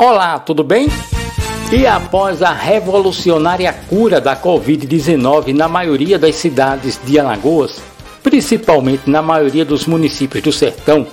[0.00, 0.86] Olá, tudo bem?
[1.72, 7.82] E após a revolucionária cura da Covid-19 na maioria das cidades de Alagoas,
[8.22, 11.04] principalmente na maioria dos municípios do sertão,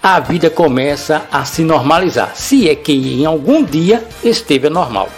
[0.00, 5.08] a vida começa a se normalizar, se é que em algum dia esteve normal.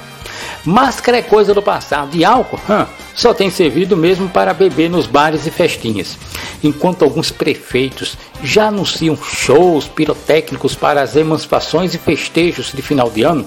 [0.64, 2.16] Máscara é coisa do passado.
[2.16, 2.60] E álcool?
[2.68, 6.16] Hum, só tem servido mesmo para beber nos bares e festinhas.
[6.62, 13.22] Enquanto alguns prefeitos já anunciam shows pirotécnicos para as emancipações e festejos de final de
[13.22, 13.46] ano,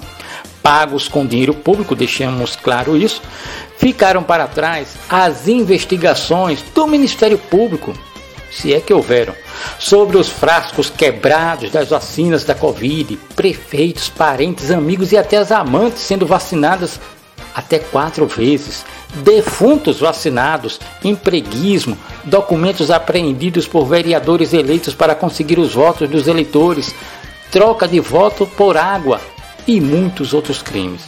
[0.63, 3.21] pagos com dinheiro público, deixamos claro isso,
[3.77, 7.93] ficaram para trás as investigações do Ministério Público,
[8.49, 9.35] se é que houveram,
[9.79, 16.01] sobre os frascos quebrados das vacinas da Covid, prefeitos, parentes, amigos e até as amantes
[16.01, 16.99] sendo vacinadas
[17.53, 18.83] até quatro vezes,
[19.15, 26.95] defuntos vacinados, empreguismo, documentos apreendidos por vereadores eleitos para conseguir os votos dos eleitores,
[27.51, 29.21] troca de voto por água
[29.67, 31.01] e muitos outros crimes.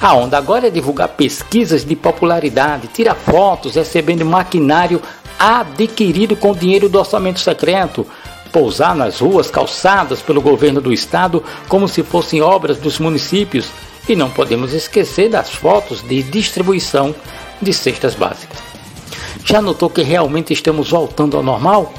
[0.00, 5.00] A onda agora é divulgar pesquisas de popularidade, tirar fotos recebendo maquinário
[5.38, 8.06] adquirido com dinheiro do orçamento secreto,
[8.52, 13.70] pousar nas ruas calçadas pelo governo do estado como se fossem obras dos municípios
[14.08, 17.14] e não podemos esquecer das fotos de distribuição
[17.60, 18.58] de cestas básicas.
[19.44, 21.92] Já notou que realmente estamos voltando ao normal?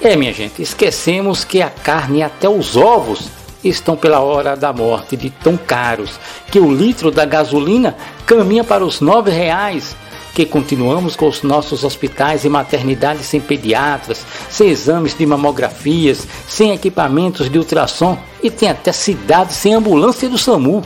[0.00, 3.28] É, minha gente, esquecemos que a carne e até os ovos
[3.64, 6.18] estão pela hora da morte de tão caros
[6.50, 9.94] que o litro da gasolina caminha para os nove reais
[10.34, 16.72] que continuamos com os nossos hospitais e maternidades sem pediatras, sem exames de mamografias, sem
[16.72, 20.82] equipamentos de ultrassom e tem até cidades sem ambulância do SAMU.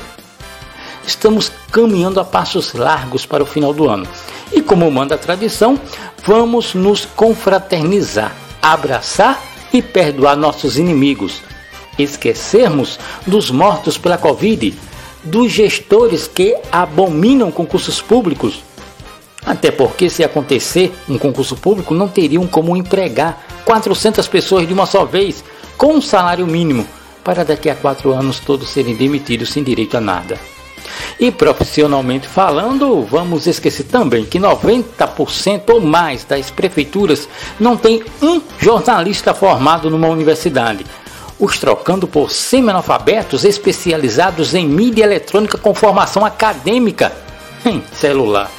[1.06, 4.08] Estamos caminhando a passos largos para o final do ano.
[4.52, 5.78] E como manda a tradição,
[6.24, 9.40] vamos nos confraternizar, abraçar
[9.72, 11.40] e perdoar nossos inimigos.
[11.96, 14.74] Esquecermos dos mortos pela Covid,
[15.22, 18.62] dos gestores que abominam concursos públicos,
[19.46, 24.86] até porque, se acontecer um concurso público, não teriam como empregar 400 pessoas de uma
[24.86, 25.44] só vez,
[25.78, 26.84] com um salário mínimo,
[27.22, 30.36] para daqui a quatro anos todos serem demitidos sem direito a nada.
[31.18, 38.40] E profissionalmente falando, vamos esquecer também que 90% ou mais das prefeituras não tem um
[38.58, 40.84] jornalista formado numa universidade,
[41.38, 47.12] os trocando por semi-analfabetos especializados em mídia eletrônica com formação acadêmica
[47.64, 48.50] em celular.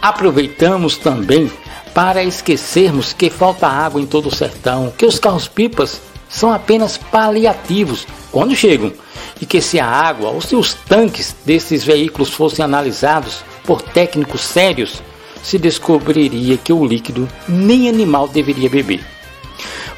[0.00, 1.50] Aproveitamos também
[1.94, 8.06] para esquecermos que falta água em todo o sertão, que os carros-pipas são apenas paliativos
[8.30, 8.92] quando chegam
[9.40, 14.42] e que se a água ou se os tanques desses veículos fossem analisados por técnicos
[14.42, 15.02] sérios,
[15.42, 19.04] se descobriria que o líquido nem animal deveria beber.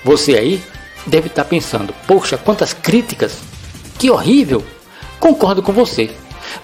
[0.05, 0.62] Você aí
[1.06, 3.39] deve estar pensando: poxa, quantas críticas!
[3.99, 4.65] Que horrível!
[5.19, 6.10] Concordo com você.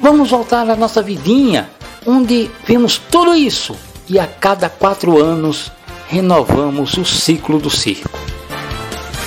[0.01, 1.71] Vamos voltar à nossa vidinha
[2.07, 3.77] onde vemos tudo isso
[4.09, 5.73] e a cada quatro anos
[6.09, 8.19] renovamos o ciclo do circo.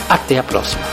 [0.08, 0.89] Até a próxima!